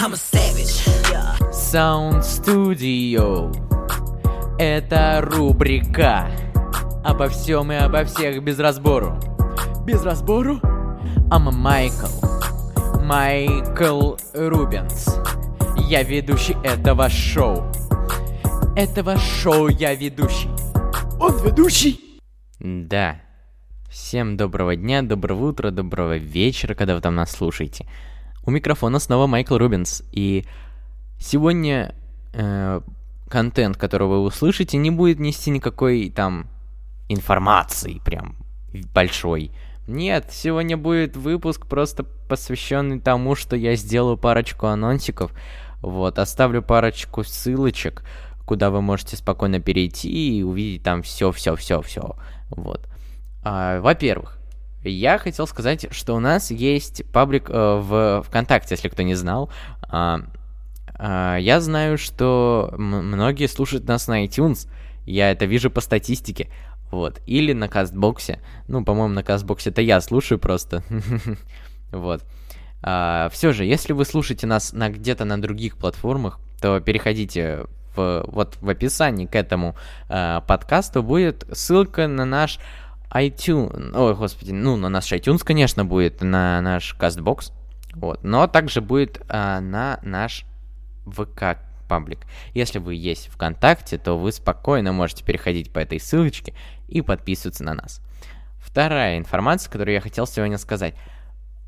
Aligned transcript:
I'm 0.00 0.12
a 0.12 0.16
savage. 0.16 0.86
Sound 1.50 2.22
Studio. 2.22 3.50
Это 4.56 5.20
рубрика 5.20 6.30
обо 7.04 7.28
всем 7.28 7.72
и 7.72 7.74
обо 7.74 8.04
всех 8.04 8.44
без 8.44 8.60
разбору. 8.60 9.18
Без 9.84 10.04
разбору? 10.04 10.60
I'm 11.32 11.50
Майкл. 11.50 12.06
Майкл 13.02 14.14
Рубенс. 14.34 15.18
Я 15.76 16.04
ведущий 16.04 16.56
этого 16.62 17.08
шоу. 17.10 17.64
Этого 18.76 19.16
шоу 19.16 19.66
я 19.66 19.96
ведущий. 19.96 20.50
Он 21.18 21.36
ведущий? 21.42 22.20
Да. 22.60 23.20
Всем 23.90 24.36
доброго 24.36 24.76
дня, 24.76 25.02
доброго 25.02 25.48
утра, 25.48 25.72
доброго 25.72 26.18
вечера, 26.18 26.74
когда 26.74 26.94
вы 26.94 27.00
там 27.00 27.16
нас 27.16 27.32
слушаете. 27.32 27.84
У 28.48 28.50
микрофона 28.50 28.98
снова 28.98 29.26
Майкл 29.26 29.58
Рубинс, 29.58 30.02
и 30.10 30.46
сегодня 31.20 31.94
э, 32.32 32.80
контент, 33.28 33.76
который 33.76 34.08
вы 34.08 34.20
услышите, 34.20 34.78
не 34.78 34.90
будет 34.90 35.20
нести 35.20 35.50
никакой 35.50 36.08
там 36.08 36.46
информации 37.10 38.00
прям 38.02 38.36
большой. 38.94 39.50
Нет, 39.86 40.30
сегодня 40.32 40.78
будет 40.78 41.14
выпуск 41.14 41.66
просто 41.66 42.04
посвященный 42.04 43.00
тому, 43.00 43.34
что 43.34 43.54
я 43.54 43.76
сделаю 43.76 44.16
парочку 44.16 44.68
анонсиков. 44.68 45.30
Вот, 45.82 46.18
оставлю 46.18 46.62
парочку 46.62 47.24
ссылочек, 47.24 48.02
куда 48.46 48.70
вы 48.70 48.80
можете 48.80 49.18
спокойно 49.18 49.60
перейти 49.60 50.38
и 50.38 50.42
увидеть 50.42 50.84
там 50.84 51.02
все, 51.02 51.32
все, 51.32 51.54
все, 51.54 51.82
все. 51.82 52.16
Вот. 52.48 52.88
А, 53.44 53.82
во-первых, 53.82 54.37
я 54.84 55.18
хотел 55.18 55.46
сказать, 55.46 55.86
что 55.90 56.14
у 56.14 56.20
нас 56.20 56.50
есть 56.50 57.04
паблик 57.12 57.50
э, 57.50 57.52
в 57.52 58.22
ВКонтакте, 58.26 58.74
если 58.74 58.88
кто 58.88 59.02
не 59.02 59.14
знал. 59.14 59.50
А, 59.82 60.20
а, 60.94 61.36
я 61.36 61.60
знаю, 61.60 61.98
что 61.98 62.72
многие 62.76 63.46
слушают 63.46 63.86
нас 63.86 64.08
на 64.08 64.24
iTunes. 64.24 64.68
Я 65.06 65.30
это 65.30 65.46
вижу 65.46 65.70
по 65.70 65.80
статистике. 65.80 66.50
Вот. 66.90 67.20
Или 67.26 67.52
на 67.52 67.68
Кастбоксе. 67.68 68.40
Ну, 68.66 68.84
по-моему, 68.84 69.14
на 69.14 69.22
Кастбоксе 69.22 69.70
это 69.70 69.82
я 69.82 70.00
слушаю 70.00 70.38
просто. 70.38 70.82
Вот. 71.90 72.22
А, 72.82 73.30
все 73.32 73.52
же, 73.52 73.64
если 73.64 73.94
вы 73.94 74.04
слушаете 74.04 74.46
нас 74.46 74.74
на 74.74 74.90
где-то 74.90 75.24
на 75.24 75.40
других 75.40 75.78
платформах, 75.78 76.38
то 76.60 76.80
переходите 76.80 77.64
в, 77.96 78.24
вот 78.28 78.58
в 78.60 78.68
описании 78.68 79.24
к 79.26 79.34
этому 79.34 79.74
э, 80.08 80.40
подкасту 80.46 81.02
будет 81.02 81.46
ссылка 81.52 82.08
на 82.08 82.24
наш 82.24 82.58
iTunes, 83.10 83.96
ой, 83.96 84.14
господи, 84.14 84.52
ну, 84.52 84.76
на 84.76 84.88
наш 84.88 85.12
iTunes, 85.12 85.42
конечно, 85.44 85.84
будет, 85.84 86.22
на 86.22 86.60
наш 86.60 86.94
CastBox, 86.98 87.52
вот, 87.94 88.22
но 88.22 88.46
также 88.46 88.80
будет 88.80 89.22
а, 89.28 89.60
на 89.60 89.98
наш 90.02 90.44
ВК 91.06 91.58
паблик. 91.88 92.20
Если 92.54 92.78
вы 92.78 92.94
есть 92.94 93.28
ВКонтакте, 93.28 93.98
то 93.98 94.18
вы 94.18 94.30
спокойно 94.30 94.92
можете 94.92 95.24
переходить 95.24 95.72
по 95.72 95.78
этой 95.78 95.98
ссылочке 95.98 96.54
и 96.86 97.00
подписываться 97.00 97.64
на 97.64 97.74
нас. 97.74 98.00
Вторая 98.58 99.18
информация, 99.18 99.70
которую 99.70 99.94
я 99.94 100.00
хотел 100.00 100.26
сегодня 100.26 100.58
сказать. 100.58 100.94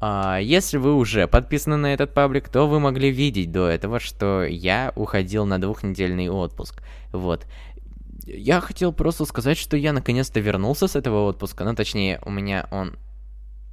А, 0.03 0.39
если 0.39 0.77
вы 0.77 0.95
уже 0.95 1.27
подписаны 1.27 1.77
на 1.77 1.93
этот 1.93 2.15
паблик, 2.15 2.49
то 2.49 2.67
вы 2.67 2.81
могли 2.81 3.11
видеть 3.11 3.53
до 3.53 3.69
этого, 3.69 4.01
что 4.01 4.45
я 4.45 4.93
уходил 4.97 5.45
на 5.47 5.61
двухнедельный 5.61 6.29
отпуск. 6.29 6.83
Вот. 7.13 7.47
Я 8.27 8.61
хотел 8.61 8.93
просто 8.93 9.25
сказать, 9.25 9.59
что 9.59 9.77
я 9.77 9.93
наконец-то 9.93 10.41
вернулся 10.41 10.89
с 10.89 10.97
этого 10.97 11.27
отпуска. 11.29 11.65
Ну, 11.65 11.75
точнее, 11.75 12.21
у 12.25 12.31
меня 12.31 12.67
он 12.71 12.99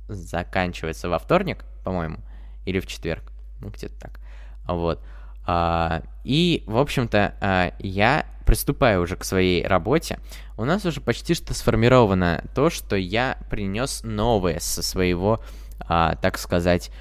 заканчивается 0.08 1.09
во 1.09 1.20
вторник, 1.20 1.66
по-моему, 1.84 2.17
или 2.66 2.80
в 2.80 2.88
четверг. 2.88 3.31
Ну, 3.59 3.70
где-то 3.70 4.00
так. 4.00 4.20
Вот. 4.67 5.02
А, 5.45 6.04
и, 6.23 6.64
в 6.67 6.78
общем-то, 6.78 7.36
а, 7.39 7.73
я 7.80 8.26
приступаю 8.45 9.02
уже 9.02 9.16
к 9.16 9.23
своей 9.23 9.66
работе. 9.66 10.20
У 10.58 10.66
нас 10.66 10.86
уже 10.86 11.02
почти 11.02 11.34
что 11.34 11.54
сформировано 11.54 12.43
то, 12.55 12.70
что 12.70 12.95
я 12.95 13.38
принес 13.49 14.02
новое 14.04 14.60
со 14.60 14.82
своего, 14.82 15.42
а, 15.80 16.16
так 16.16 16.38
сказать, 16.38 16.92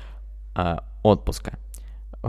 а, 0.54 0.84
отпуска 1.02 1.58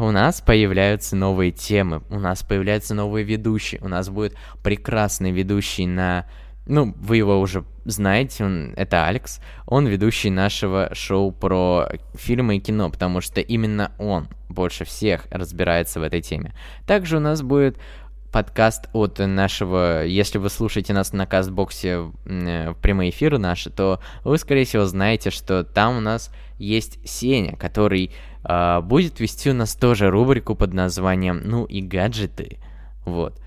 у 0.03 0.11
нас 0.11 0.41
появляются 0.41 1.15
новые 1.15 1.51
темы, 1.51 2.01
у 2.09 2.19
нас 2.19 2.43
появляются 2.43 2.93
новые 2.93 3.23
ведущие, 3.23 3.81
у 3.81 3.87
нас 3.87 4.09
будет 4.09 4.35
прекрасный 4.63 5.31
ведущий 5.31 5.87
на... 5.87 6.25
Ну, 6.65 6.93
вы 6.97 7.17
его 7.17 7.39
уже 7.39 7.63
знаете, 7.85 8.43
он, 8.43 8.73
это 8.75 9.07
Алекс, 9.07 9.39
он 9.65 9.87
ведущий 9.87 10.29
нашего 10.29 10.89
шоу 10.93 11.31
про 11.31 11.87
фильмы 12.15 12.57
и 12.57 12.59
кино, 12.59 12.89
потому 12.89 13.21
что 13.21 13.39
именно 13.39 13.91
он 13.97 14.27
больше 14.49 14.83
всех 14.83 15.25
разбирается 15.31 15.99
в 16.01 16.03
этой 16.03 16.21
теме. 16.21 16.53
Также 16.85 17.17
у 17.17 17.21
нас 17.21 17.41
будет 17.41 17.77
подкаст 18.31 18.89
от 18.93 19.19
нашего, 19.19 20.05
если 20.05 20.37
вы 20.37 20.49
слушаете 20.49 20.93
нас 20.93 21.13
на 21.13 21.25
кастбоксе 21.25 22.11
э, 22.25 22.71
в 22.71 22.75
прямые 22.75 23.09
эфиры 23.09 23.37
наши, 23.37 23.69
то 23.69 23.99
вы, 24.23 24.37
скорее 24.37 24.65
всего, 24.65 24.85
знаете, 24.85 25.29
что 25.31 25.63
там 25.63 25.97
у 25.97 25.99
нас 26.01 26.31
есть 26.57 26.99
Сеня, 27.07 27.55
который 27.55 28.11
э, 28.43 28.81
будет 28.81 29.19
вести 29.19 29.49
у 29.49 29.53
нас 29.53 29.75
тоже 29.75 30.09
рубрику 30.09 30.55
под 30.55 30.73
названием 30.73 31.41
«Ну 31.43 31.65
и 31.65 31.81
гаджеты». 31.81 32.57
Вот. 33.05 33.39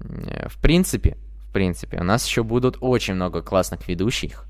Э, 0.00 0.48
в 0.48 0.58
принципе, 0.58 1.16
в 1.48 1.52
принципе, 1.52 1.98
у 1.98 2.04
нас 2.04 2.26
еще 2.26 2.42
будут 2.42 2.78
очень 2.80 3.14
много 3.14 3.42
классных 3.42 3.88
ведущих. 3.88 4.46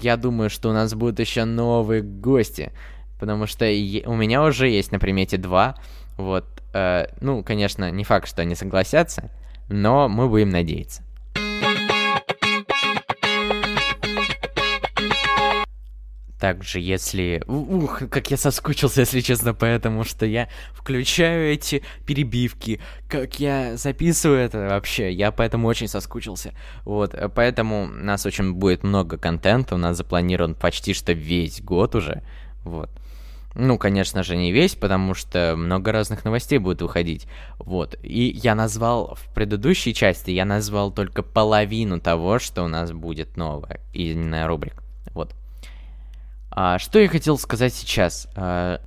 Я 0.00 0.16
думаю, 0.16 0.50
что 0.50 0.70
у 0.70 0.72
нас 0.72 0.94
будут 0.94 1.20
еще 1.20 1.44
новые 1.44 2.02
гости, 2.02 2.72
потому 3.20 3.46
что 3.46 3.64
у 3.64 4.14
меня 4.14 4.42
уже 4.42 4.68
есть 4.68 4.92
на 4.92 4.98
примете 4.98 5.36
два. 5.36 5.76
Вот, 6.16 6.44
ну, 7.20 7.42
конечно, 7.42 7.90
не 7.90 8.04
факт, 8.04 8.28
что 8.28 8.42
они 8.42 8.54
согласятся, 8.54 9.30
но 9.68 10.08
мы 10.08 10.28
будем 10.28 10.50
надеяться. 10.50 11.02
Также, 16.38 16.78
если... 16.78 17.42
Ух, 17.48 18.02
как 18.10 18.30
я 18.30 18.36
соскучился, 18.36 19.00
если 19.00 19.20
честно, 19.20 19.54
поэтому 19.54 20.04
что 20.04 20.24
я 20.24 20.48
включаю 20.72 21.52
эти 21.52 21.82
перебивки, 22.06 22.80
как 23.08 23.40
я 23.40 23.76
записываю 23.76 24.38
это 24.38 24.68
вообще, 24.68 25.12
я 25.12 25.32
поэтому 25.32 25.66
очень 25.66 25.88
соскучился. 25.88 26.54
Вот, 26.84 27.16
поэтому 27.34 27.84
у 27.84 27.86
нас 27.88 28.24
очень 28.24 28.52
будет 28.52 28.84
много 28.84 29.18
контента, 29.18 29.74
у 29.74 29.78
нас 29.78 29.96
запланирован 29.96 30.54
почти 30.54 30.94
что 30.94 31.12
весь 31.12 31.60
год 31.60 31.96
уже, 31.96 32.22
вот. 32.62 32.88
Ну, 33.60 33.76
конечно 33.76 34.22
же, 34.22 34.36
не 34.36 34.52
весь, 34.52 34.76
потому 34.76 35.14
что 35.14 35.54
много 35.56 35.90
разных 35.90 36.24
новостей 36.24 36.58
будет 36.58 36.80
выходить. 36.80 37.26
Вот. 37.58 37.96
И 38.04 38.28
я 38.28 38.54
назвал 38.54 39.16
в 39.16 39.34
предыдущей 39.34 39.92
части, 39.92 40.30
я 40.30 40.44
назвал 40.44 40.92
только 40.92 41.24
половину 41.24 42.00
того, 42.00 42.38
что 42.38 42.62
у 42.62 42.68
нас 42.68 42.92
будет 42.92 43.36
новое, 43.36 43.80
именно 43.92 44.46
рубрик. 44.46 44.80
Вот. 45.12 45.34
А, 46.52 46.78
что 46.78 47.00
я 47.00 47.08
хотел 47.08 47.36
сказать 47.36 47.74
сейчас? 47.74 48.28
А, 48.36 48.80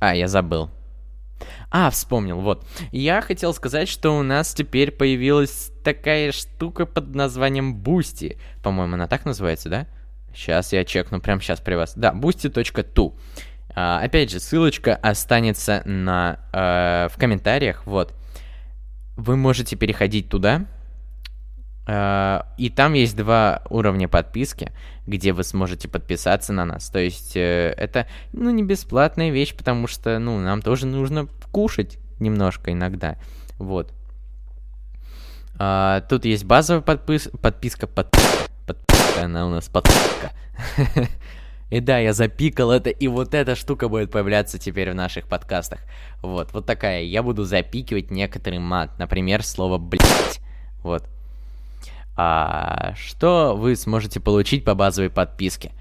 а, 0.00 0.14
я 0.14 0.28
забыл. 0.28 0.68
А, 1.70 1.88
вспомнил, 1.88 2.42
вот. 2.42 2.66
Я 2.92 3.22
хотел 3.22 3.54
сказать, 3.54 3.88
что 3.88 4.18
у 4.18 4.22
нас 4.22 4.52
теперь 4.52 4.90
появилась 4.90 5.72
такая 5.82 6.30
штука 6.30 6.84
под 6.84 7.14
названием 7.14 7.74
Boosty. 7.74 8.38
По-моему, 8.62 8.94
она 8.94 9.08
так 9.08 9.24
называется, 9.24 9.70
да? 9.70 9.86
Сейчас 10.34 10.72
я 10.72 10.84
чекну 10.84 11.20
прямо 11.20 11.40
сейчас 11.40 11.60
при 11.60 11.74
вас. 11.74 11.94
Да, 11.96 12.12
boosty.tu. 12.12 13.14
А, 13.74 14.00
опять 14.00 14.30
же, 14.30 14.40
ссылочка 14.40 14.96
останется 14.96 15.82
на, 15.84 16.40
э, 16.52 17.08
в 17.12 17.18
комментариях, 17.18 17.86
вот. 17.86 18.14
Вы 19.16 19.36
можете 19.36 19.76
переходить 19.76 20.28
туда, 20.28 20.66
э, 21.86 22.40
и 22.56 22.70
там 22.70 22.94
есть 22.94 23.16
два 23.16 23.62
уровня 23.68 24.08
подписки, 24.08 24.72
где 25.06 25.32
вы 25.32 25.44
сможете 25.44 25.88
подписаться 25.88 26.52
на 26.52 26.64
нас. 26.64 26.90
То 26.90 26.98
есть 26.98 27.36
э, 27.36 27.74
это, 27.76 28.06
ну, 28.32 28.50
не 28.50 28.62
бесплатная 28.62 29.30
вещь, 29.30 29.54
потому 29.54 29.86
что, 29.86 30.18
ну, 30.18 30.38
нам 30.40 30.62
тоже 30.62 30.86
нужно 30.86 31.28
кушать 31.52 31.98
немножко 32.18 32.72
иногда, 32.72 33.16
вот. 33.58 33.92
А, 35.58 36.02
тут 36.02 36.24
есть 36.24 36.44
базовая 36.44 36.82
подпис 36.82 37.28
подписка, 37.40 37.86
подписка 37.86 38.48
она 39.24 39.46
у 39.46 39.50
нас 39.50 39.68
подписка. 39.68 40.32
И 41.70 41.80
да, 41.80 41.98
я 41.98 42.14
запикал 42.14 42.70
это, 42.70 42.88
и 42.88 43.08
вот 43.08 43.34
эта 43.34 43.54
штука 43.54 43.88
будет 43.88 44.10
появляться 44.10 44.58
теперь 44.58 44.90
в 44.90 44.94
наших 44.94 45.28
подкастах. 45.28 45.80
Вот, 46.22 46.52
вот 46.52 46.64
такая. 46.64 47.02
Я 47.02 47.22
буду 47.22 47.44
запикивать 47.44 48.10
некоторый 48.10 48.58
мат. 48.58 48.98
Например, 48.98 49.44
слово 49.44 49.76
«блять». 49.76 50.40
Вот. 50.82 51.04
А 52.16 52.94
что 52.96 53.54
вы 53.54 53.76
сможете 53.76 54.18
получить 54.18 54.64
по 54.64 54.74
базовой 54.74 55.10
подписке? 55.10 55.72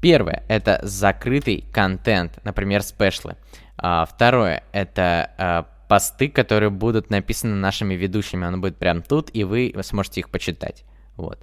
Первое— 0.00 0.44
это 0.48 0.78
закрытый 0.82 1.64
контент, 1.72 2.38
например, 2.44 2.82
спешлы. 2.82 3.36
А, 3.76 4.04
второе— 4.04 4.62
это 4.72 5.30
а, 5.36 5.66
посты, 5.88 6.28
которые 6.28 6.70
будут 6.70 7.10
написаны 7.10 7.56
нашими 7.56 7.94
ведущими. 7.94 8.46
Оно 8.46 8.58
будет 8.58 8.76
прям 8.76 9.02
тут, 9.02 9.30
и 9.32 9.44
вы 9.44 9.74
сможете 9.82 10.20
их 10.20 10.30
почитать. 10.30 10.84
Вот. 11.16 11.38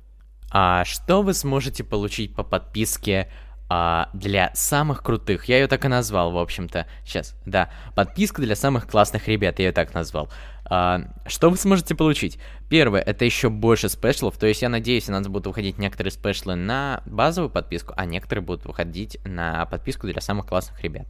А 0.52 0.84
что 0.86 1.22
вы 1.22 1.34
сможете 1.34 1.84
получить 1.84 2.36
по 2.36 2.44
подписке 2.44 3.32
а, 3.74 4.10
для 4.12 4.52
самых 4.54 5.02
крутых. 5.02 5.46
Я 5.46 5.60
ее 5.60 5.68
так 5.68 5.86
и 5.86 5.88
назвал, 5.88 6.32
в 6.32 6.38
общем-то. 6.38 6.88
Сейчас, 7.06 7.38
да. 7.46 7.70
Подписка 7.96 8.42
для 8.42 8.58
самых 8.58 8.86
классных 8.86 9.30
ребят, 9.30 9.60
я 9.60 9.68
ее 9.68 9.72
так 9.72 9.94
назвал. 9.94 10.30
А, 10.66 11.04
что 11.26 11.50
вы 11.50 11.56
сможете 11.56 11.96
получить? 11.96 12.38
Первое, 12.70 13.00
это 13.00 13.24
еще 13.24 13.50
больше 13.50 13.88
спешлов, 13.88 14.38
то 14.38 14.46
есть 14.46 14.62
я 14.62 14.68
надеюсь, 14.68 15.08
у 15.08 15.14
нас 15.14 15.26
будут 15.26 15.48
выходить 15.48 15.78
некоторые 15.78 16.12
спешлы 16.12 16.56
на 16.56 17.02
базовую 17.06 17.50
подписку, 17.50 17.94
а 17.96 18.06
некоторые 18.06 18.44
будут 18.44 18.66
выходить 18.66 19.18
на 19.24 19.66
подписку 19.68 20.08
для 20.08 20.20
самых 20.20 20.48
классных 20.48 20.82
ребят. 20.82 21.08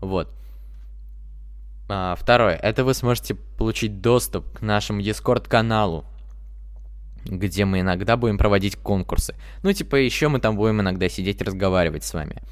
Вот. 0.00 0.30
А, 1.90 2.14
второе, 2.16 2.56
это 2.56 2.84
вы 2.84 2.94
сможете 2.94 3.34
получить 3.34 4.00
доступ 4.00 4.58
к 4.58 4.62
нашему 4.62 5.02
Discord-каналу, 5.02 6.06
где 7.24 7.64
мы 7.64 7.80
иногда 7.80 8.16
будем 8.16 8.38
проводить 8.38 8.76
конкурсы. 8.76 9.34
Ну, 9.62 9.72
типа, 9.72 9.96
еще 9.96 10.28
мы 10.28 10.40
там 10.40 10.56
будем 10.56 10.80
иногда 10.80 11.08
сидеть 11.08 11.42
разговаривать 11.42 12.04
с 12.04 12.14
вами. 12.14 12.42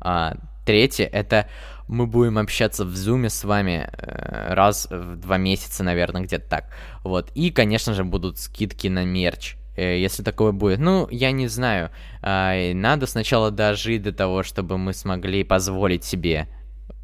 А, 0.00 0.36
третье, 0.64 1.06
это 1.06 1.48
мы 1.88 2.06
будем 2.06 2.38
общаться 2.38 2.84
в 2.84 2.96
зуме 2.96 3.30
с 3.30 3.44
вами 3.44 3.88
э, 3.90 4.54
раз 4.54 4.88
в 4.90 5.16
два 5.16 5.38
месяца, 5.38 5.84
наверное, 5.84 6.22
где-то 6.22 6.48
так. 6.48 6.64
Вот. 7.04 7.30
И, 7.34 7.50
конечно 7.50 7.94
же, 7.94 8.04
будут 8.04 8.38
скидки 8.38 8.88
на 8.88 9.04
мерч 9.04 9.56
э, 9.76 9.98
если 10.00 10.22
такое 10.22 10.52
будет. 10.52 10.80
Ну, 10.80 11.06
я 11.10 11.30
не 11.30 11.46
знаю. 11.46 11.90
А, 12.22 12.54
надо 12.74 13.06
сначала 13.06 13.50
дожить 13.50 14.02
до 14.02 14.12
того, 14.12 14.42
чтобы 14.42 14.78
мы 14.78 14.92
смогли 14.92 15.44
позволить 15.44 16.04
себе 16.04 16.48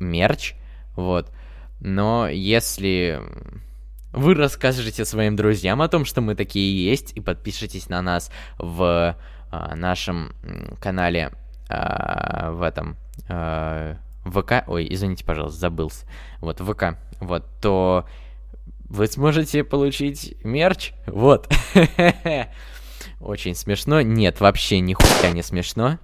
мерч. 0.00 0.54
Вот. 0.96 1.30
Но 1.80 2.28
если 2.28 3.20
вы 4.12 4.34
расскажете 4.34 5.04
своим 5.04 5.36
друзьям 5.36 5.82
о 5.82 5.88
том, 5.88 6.04
что 6.04 6.20
мы 6.20 6.34
такие 6.34 6.84
есть, 6.84 7.12
и 7.16 7.20
подпишитесь 7.20 7.88
на 7.88 8.02
нас 8.02 8.30
в 8.58 9.16
а, 9.50 9.76
нашем 9.76 10.34
канале 10.80 11.32
а, 11.68 12.52
в 12.52 12.62
этом 12.62 12.96
а, 13.28 13.96
ВК, 14.24 14.64
ой, 14.66 14.86
извините, 14.90 15.24
пожалуйста, 15.24 15.58
забылся, 15.58 16.06
вот 16.40 16.60
ВК, 16.60 16.98
вот, 17.20 17.44
то 17.60 18.06
вы 18.88 19.06
сможете 19.06 19.64
получить 19.64 20.36
мерч, 20.44 20.92
вот. 21.06 21.48
Очень 23.20 23.54
смешно. 23.54 24.02
Нет, 24.02 24.40
вообще 24.40 24.80
нихуя 24.80 25.32
не 25.32 25.42
смешно. 25.42 25.98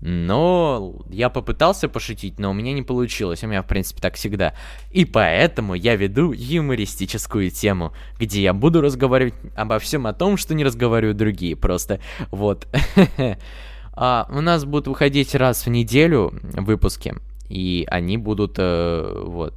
Но 0.00 0.94
я 1.08 1.30
попытался 1.30 1.88
пошутить, 1.88 2.38
но 2.38 2.50
у 2.50 2.52
меня 2.52 2.72
не 2.72 2.82
получилось. 2.82 3.42
У 3.42 3.46
меня, 3.46 3.62
в 3.62 3.66
принципе, 3.66 4.00
так 4.00 4.14
всегда. 4.14 4.54
И 4.90 5.04
поэтому 5.04 5.74
я 5.74 5.96
веду 5.96 6.32
юмористическую 6.32 7.50
тему, 7.50 7.92
где 8.18 8.42
я 8.42 8.52
буду 8.52 8.82
разговаривать 8.82 9.34
обо 9.54 9.78
всем 9.78 10.06
о 10.06 10.12
том, 10.12 10.36
что 10.36 10.54
не 10.54 10.64
разговаривают 10.64 11.16
другие. 11.16 11.56
Просто 11.56 12.00
вот. 12.30 12.68
а, 13.94 14.28
у 14.30 14.40
нас 14.42 14.64
будут 14.64 14.86
выходить 14.86 15.34
раз 15.34 15.64
в 15.64 15.70
неделю 15.70 16.32
выпуски. 16.42 17.14
И 17.48 17.86
они 17.90 18.18
будут 18.18 18.56
э, 18.58 19.22
вот 19.24 19.54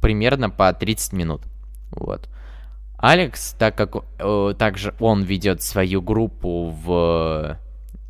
примерно 0.00 0.48
по 0.48 0.72
30 0.72 1.12
минут. 1.12 1.42
Вот. 1.90 2.28
Алекс, 2.98 3.54
так 3.58 3.76
как 3.76 3.96
э, 4.18 4.54
также 4.56 4.94
он 5.00 5.22
ведет 5.22 5.60
свою 5.62 6.02
группу 6.02 6.70
в 6.70 7.58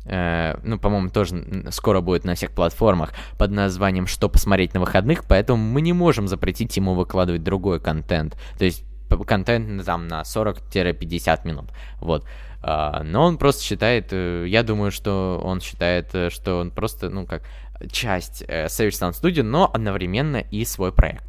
Э, 0.05 0.55
ну, 0.63 0.77
по-моему, 0.79 1.09
тоже 1.09 1.65
скоро 1.71 2.01
будет 2.01 2.25
на 2.25 2.35
всех 2.35 2.51
платформах 2.51 3.13
под 3.37 3.51
названием 3.51 4.07
«Что 4.07 4.29
посмотреть 4.29 4.73
на 4.73 4.79
выходных», 4.79 5.25
поэтому 5.25 5.63
мы 5.63 5.81
не 5.81 5.93
можем 5.93 6.27
запретить 6.27 6.75
ему 6.77 6.93
выкладывать 6.93 7.43
другой 7.43 7.79
контент. 7.79 8.37
То 8.57 8.65
есть 8.65 8.85
контент 9.27 9.85
там 9.85 10.07
на 10.07 10.21
40-50 10.21 11.47
минут. 11.47 11.71
Вот. 11.99 12.25
Uh, 12.63 13.03
но 13.03 13.25
он 13.25 13.37
просто 13.37 13.61
считает, 13.61 14.13
uh, 14.13 14.47
я 14.47 14.63
думаю, 14.63 14.89
что 14.89 15.41
он 15.43 15.59
считает, 15.59 16.15
что 16.29 16.59
он 16.61 16.71
просто, 16.71 17.09
ну, 17.09 17.25
как 17.25 17.43
часть 17.91 18.41
Savage 18.43 18.91
Sound 18.91 19.11
Studio, 19.11 19.43
но 19.43 19.69
одновременно 19.71 20.37
и 20.37 20.63
свой 20.63 20.93
проект. 20.93 21.25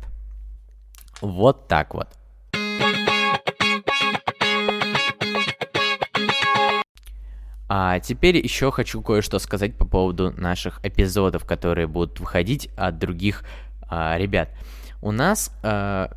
Вот 1.20 1.66
так 1.66 1.94
вот. 1.94 2.08
А 7.76 7.98
теперь 7.98 8.36
еще 8.36 8.70
хочу 8.70 9.02
кое-что 9.02 9.40
сказать 9.40 9.76
по 9.76 9.84
поводу 9.84 10.30
наших 10.36 10.78
эпизодов, 10.84 11.44
которые 11.44 11.88
будут 11.88 12.20
выходить 12.20 12.70
от 12.76 13.00
других 13.00 13.42
а, 13.88 14.16
ребят. 14.16 14.50
У 15.02 15.10
нас, 15.10 15.50
а, 15.64 16.12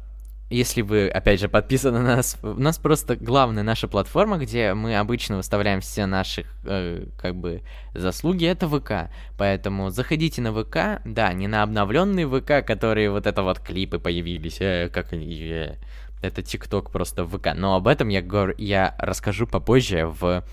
если 0.52 0.84
вы, 0.84 1.10
опять 1.10 1.40
же, 1.40 1.50
подписаны 1.50 1.98
на 1.98 2.18
нас, 2.18 2.38
у 2.44 2.60
нас 2.60 2.78
просто 2.78 3.16
главная 3.16 3.64
наша 3.64 3.88
платформа, 3.88 4.38
где 4.38 4.76
мы 4.76 4.98
обычно 4.98 5.38
выставляем 5.38 5.82
все 5.82 6.06
наши, 6.06 6.46
э, 6.64 7.08
как 7.18 7.36
бы, 7.36 7.64
заслуги, 7.96 8.46
это 8.46 8.70
ВК. 8.70 9.10
Поэтому 9.36 9.90
заходите 9.90 10.44
на 10.44 10.54
ВК, 10.54 11.02
да, 11.06 11.34
не 11.34 11.48
на 11.48 11.64
обновленный 11.64 12.26
ВК, 12.26 12.64
которые 12.64 13.10
вот 13.10 13.26
это 13.26 13.42
вот 13.42 13.62
клипы 13.62 13.98
появились, 13.98 14.62
э, 14.62 14.90
как 14.94 15.12
они... 15.12 15.36
Э, 15.42 15.76
это 16.22 16.44
ТикТок 16.44 16.92
просто 16.92 17.24
в 17.24 17.36
ВК. 17.36 17.56
Но 17.56 17.76
об 17.76 17.88
этом 17.88 18.10
я, 18.10 18.22
говорю, 18.22 18.54
я 18.60 18.96
расскажу 19.00 19.48
попозже 19.48 20.06
в 20.06 20.44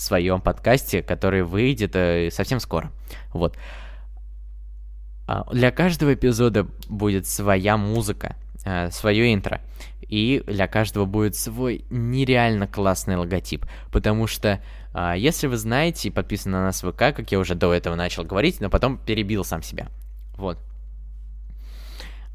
своем 0.00 0.40
подкасте, 0.40 1.02
который 1.02 1.42
выйдет 1.42 1.94
э, 1.96 2.30
совсем 2.30 2.60
скоро. 2.60 2.90
Вот. 3.32 3.56
А, 5.26 5.44
для 5.52 5.70
каждого 5.70 6.14
эпизода 6.14 6.66
будет 6.88 7.26
своя 7.26 7.76
музыка, 7.76 8.36
э, 8.64 8.90
свое 8.90 9.34
интро. 9.34 9.60
И 10.00 10.42
для 10.46 10.66
каждого 10.66 11.04
будет 11.04 11.36
свой 11.36 11.84
нереально 11.90 12.66
классный 12.66 13.16
логотип. 13.16 13.66
Потому 13.92 14.26
что, 14.26 14.60
а, 14.94 15.14
если 15.14 15.46
вы 15.46 15.58
знаете 15.58 16.08
и 16.08 16.10
подписаны 16.10 16.56
на 16.56 16.64
нас 16.64 16.82
в 16.82 16.90
ВК, 16.90 16.98
как 17.14 17.30
я 17.30 17.38
уже 17.38 17.54
до 17.54 17.74
этого 17.74 17.94
начал 17.94 18.24
говорить, 18.24 18.60
но 18.60 18.70
потом 18.70 18.96
перебил 18.96 19.44
сам 19.44 19.62
себя. 19.62 19.88
Вот. 20.36 20.58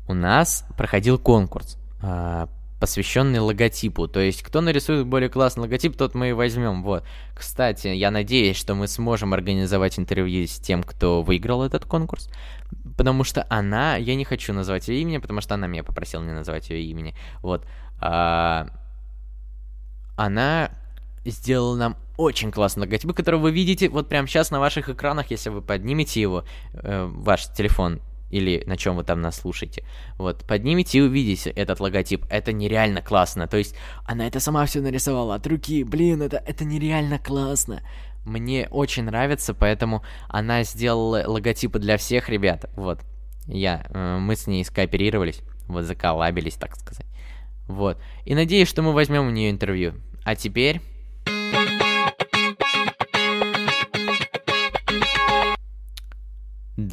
У 0.07 0.13
нас 0.13 0.65
проходил 0.77 1.17
конкурс 1.17 1.77
а, 2.01 2.47
посвященный 2.83 3.39
логотипу. 3.39 4.09
То 4.09 4.19
есть, 4.19 4.43
кто 4.43 4.59
нарисует 4.59 5.07
более 5.07 5.29
классный 5.29 5.61
логотип, 5.61 5.95
тот 5.95 6.15
мы 6.15 6.31
и 6.31 6.33
возьмем. 6.33 6.83
Вот. 6.83 7.05
Кстати, 7.33 7.87
я 7.87 8.11
надеюсь, 8.11 8.57
что 8.57 8.75
мы 8.75 8.89
сможем 8.89 9.33
организовать 9.33 9.97
интервью 9.97 10.45
с 10.45 10.59
тем, 10.59 10.83
кто 10.83 11.21
выиграл 11.21 11.63
этот 11.63 11.85
конкурс. 11.85 12.29
Потому 12.97 13.23
что 13.23 13.47
она, 13.49 13.95
я 13.95 14.15
не 14.15 14.25
хочу 14.25 14.51
называть 14.51 14.89
ее 14.89 14.99
имени, 14.99 15.19
потому 15.19 15.39
что 15.39 15.53
она 15.53 15.65
меня 15.65 15.81
попросила 15.85 16.23
не 16.23 16.33
называть 16.33 16.71
ее 16.71 16.83
имени. 16.83 17.15
Вот. 17.41 17.65
А, 18.01 18.67
она 20.17 20.69
сделала 21.23 21.77
нам 21.77 21.97
очень 22.17 22.51
классный 22.51 22.81
логотип, 22.81 23.13
который 23.13 23.39
вы 23.39 23.51
видите 23.51 23.87
вот 23.87 24.09
прямо 24.09 24.27
сейчас 24.27 24.51
на 24.51 24.59
ваших 24.59 24.89
экранах, 24.89 25.31
если 25.31 25.51
вы 25.51 25.61
поднимете 25.61 26.19
его, 26.19 26.43
э, 26.73 27.05
ваш 27.05 27.47
телефон 27.53 28.01
или 28.33 28.63
на 28.65 28.77
чем 28.77 28.95
вы 28.95 29.03
там 29.03 29.21
нас 29.21 29.39
слушаете. 29.39 29.83
Вот, 30.17 30.43
поднимите 30.45 30.97
и 30.97 31.01
увидите 31.01 31.51
этот 31.51 31.79
логотип. 31.79 32.25
Это 32.29 32.51
нереально 32.51 33.01
классно. 33.01 33.47
То 33.47 33.57
есть, 33.57 33.75
она 34.05 34.27
это 34.27 34.39
сама 34.39 34.65
все 34.65 34.81
нарисовала 34.81 35.35
от 35.35 35.45
руки. 35.45 35.83
Блин, 35.83 36.23
это, 36.23 36.37
это 36.37 36.65
нереально 36.65 37.19
классно. 37.19 37.83
Мне 38.25 38.67
очень 38.71 39.03
нравится, 39.03 39.53
поэтому 39.53 40.03
она 40.29 40.63
сделала 40.63 41.23
логотипы 41.27 41.77
для 41.77 41.97
всех 41.97 42.29
ребят. 42.29 42.69
Вот. 42.75 43.01
Я, 43.45 43.85
э, 43.89 44.17
мы 44.17 44.35
с 44.35 44.47
ней 44.47 44.65
скооперировались, 44.65 45.41
вот 45.67 45.83
заколабились, 45.83 46.55
так 46.55 46.75
сказать. 46.75 47.05
Вот. 47.67 48.01
И 48.25 48.33
надеюсь, 48.33 48.69
что 48.69 48.81
мы 48.81 48.93
возьмем 48.93 49.27
у 49.27 49.31
нее 49.31 49.51
интервью. 49.51 49.93
А 50.23 50.35
теперь... 50.35 50.81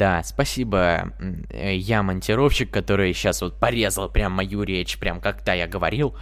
Да, 0.00 0.22
спасибо. 0.24 1.12
Э, 1.50 1.76
я 1.76 2.02
монтировщик, 2.02 2.70
который 2.70 3.12
сейчас 3.12 3.42
вот 3.42 3.60
порезал 3.60 4.08
прям 4.08 4.32
мою 4.32 4.62
речь, 4.62 4.96
прям 4.96 5.20
когда 5.20 5.52
я 5.52 5.68
говорил. 5.68 6.16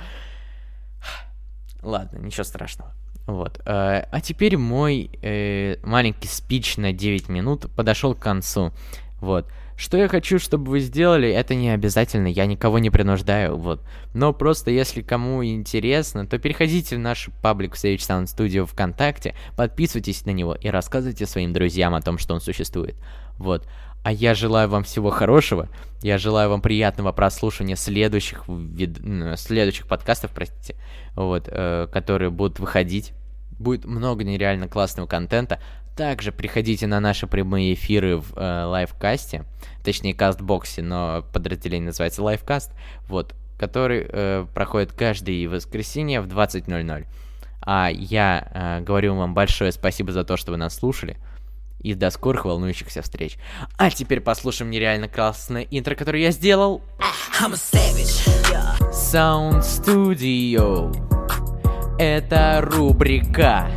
Ладно, 1.82 2.18
ничего 2.18 2.42
страшного. 2.42 2.92
Вот. 3.26 3.60
Э, 3.64 4.02
а 4.10 4.20
теперь 4.20 4.56
мой 4.56 5.10
э, 5.22 5.76
маленький 5.84 6.26
спич 6.26 6.76
на 6.76 6.92
9 6.92 7.28
минут 7.28 7.70
подошел 7.76 8.16
к 8.16 8.18
концу. 8.18 8.72
Вот. 9.20 9.46
Что 9.76 9.96
я 9.96 10.08
хочу, 10.08 10.40
чтобы 10.40 10.72
вы 10.72 10.80
сделали, 10.80 11.28
это 11.28 11.54
не 11.54 11.70
обязательно, 11.70 12.26
я 12.26 12.46
никого 12.46 12.80
не 12.80 12.90
принуждаю, 12.90 13.56
вот. 13.56 13.80
Но 14.12 14.32
просто 14.32 14.72
если 14.72 15.02
кому 15.02 15.44
интересно, 15.44 16.26
то 16.26 16.36
переходите 16.40 16.96
в 16.96 16.98
наш 16.98 17.30
паблик 17.42 17.76
в 17.76 17.84
Sage 17.84 17.98
Sound 17.98 18.24
Studio 18.24 18.66
ВКонтакте, 18.66 19.36
подписывайтесь 19.56 20.26
на 20.26 20.30
него 20.30 20.56
и 20.56 20.66
рассказывайте 20.66 21.26
своим 21.26 21.52
друзьям 21.52 21.94
о 21.94 22.02
том, 22.02 22.18
что 22.18 22.34
он 22.34 22.40
существует. 22.40 22.96
Вот. 23.38 23.66
А 24.02 24.12
я 24.12 24.34
желаю 24.34 24.68
вам 24.68 24.84
всего 24.84 25.10
хорошего. 25.10 25.68
Я 26.02 26.18
желаю 26.18 26.50
вам 26.50 26.60
приятного 26.60 27.12
прослушивания 27.12 27.76
следующих, 27.76 28.44
вид... 28.48 28.98
следующих 29.36 29.86
подкастов, 29.86 30.30
простите, 30.32 30.76
вот, 31.14 31.48
э, 31.48 31.88
которые 31.92 32.30
будут 32.30 32.60
выходить. 32.60 33.12
Будет 33.58 33.84
много 33.84 34.22
нереально 34.22 34.68
классного 34.68 35.06
контента. 35.06 35.60
Также 35.96 36.30
приходите 36.30 36.86
на 36.86 37.00
наши 37.00 37.26
прямые 37.26 37.74
эфиры 37.74 38.18
в 38.18 38.32
э, 38.36 38.64
Livecast 38.64 39.28
е, 39.28 39.44
точнее 39.82 40.14
Castbox 40.14 40.66
е, 40.66 40.80
но 40.80 41.24
подразделение 41.32 41.86
называется 41.86 42.22
Livecast, 42.22 42.72
вот, 43.08 43.34
который 43.58 44.06
э, 44.08 44.46
проходит 44.54 44.92
каждое 44.92 45.48
воскресенье 45.48 46.20
в 46.20 46.28
20.00. 46.28 47.06
А 47.60 47.90
я 47.90 48.48
э, 48.54 48.80
говорю 48.84 49.16
вам 49.16 49.34
большое 49.34 49.72
спасибо 49.72 50.12
за 50.12 50.22
то, 50.22 50.36
что 50.36 50.52
вы 50.52 50.56
нас 50.56 50.76
слушали. 50.76 51.16
И 51.80 51.94
до 51.94 52.10
скорых 52.10 52.44
волнующихся 52.44 53.02
встреч. 53.02 53.38
А 53.76 53.90
теперь 53.90 54.20
послушаем 54.20 54.70
нереально 54.70 55.08
классное 55.08 55.62
интро, 55.70 55.94
которое 55.94 56.22
я 56.22 56.30
сделал. 56.30 56.82
Sound 58.90 59.60
Studio. 59.60 60.92
Это 61.98 62.60
рубрика 62.62 63.70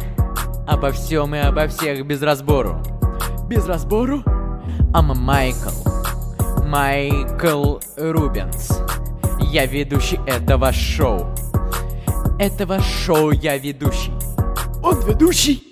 обо 0.67 0.91
всем 0.91 1.35
и 1.35 1.39
обо 1.39 1.67
всех 1.67 2.05
без 2.05 2.21
разбору. 2.21 2.81
Без 3.47 3.65
разбору? 3.65 4.23
Ама 4.93 5.15
Майкл. 5.15 5.69
Майкл 6.65 7.79
Рубенс. 7.97 8.71
Я 9.39 9.65
ведущий 9.65 10.19
этого 10.25 10.71
шоу. 10.71 11.27
Этого 12.39 12.79
шоу 12.79 13.31
я 13.31 13.57
ведущий. 13.57 14.13
Он 14.81 14.99
ведущий? 15.01 15.70